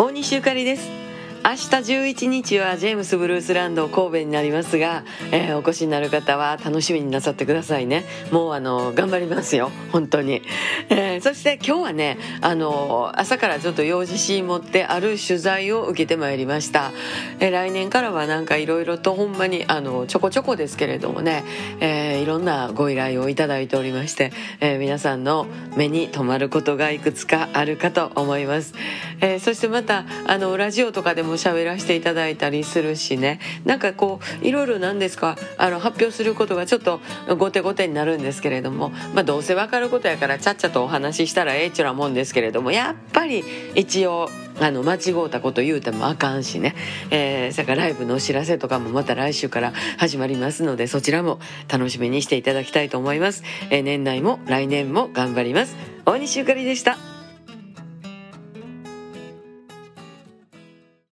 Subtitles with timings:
[0.00, 1.09] 大西ゆかりです。
[1.50, 5.02] 明日11日はジェームスブルースランド神戸になりますが、
[5.32, 8.04] えー、お越しになる方は楽しみになさってくださいね。
[8.30, 9.72] もうあの頑張りますよ。
[9.90, 10.42] 本当に、
[10.90, 16.92] えー、そして今日はねあの朝からちょっと用事し持ってある取材を受けてまいりました、
[17.40, 21.42] えー、来年からはなんかいろいろとほんまにあのちょこちょこですけれどもね、
[21.80, 28.72] えー、いろんなご依頼をいただいておりまして、えー、皆さんの目に留まることがいくつかあるかと思います、
[29.20, 33.40] えー、そしてまたあのラジオとかでもも喋らせていただいたりするしね。
[33.64, 35.36] なんかこういろいろなんですか？
[35.58, 43.44] あの発表することがちょっと後手後手になるんですけれども、まあ、どうせ分かることやからちゃっちゃとお話ししたらええっちゅうなもんですけれどもやっぱり
[43.74, 44.28] 一応
[44.60, 46.74] あの間違うたこと言うてもあかんしね、
[47.10, 55.76] えー、それからライブのお知らせとかもまた来週から始まりますのでそちらも楽しみにしていただきたいと思います、えー、年内も来年も頑張ります。
[56.04, 57.09] 大西ゆかりでした。